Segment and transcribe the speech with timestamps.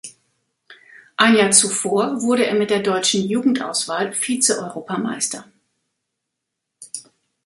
[1.15, 5.45] Ein Jahr zuvor wurde er mit der deutschen Jugendauswahl Vize-Europameister.